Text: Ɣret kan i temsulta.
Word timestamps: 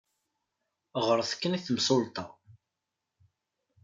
Ɣret 1.07 1.31
kan 1.35 1.57
i 1.57 1.59
temsulta. 1.61 2.25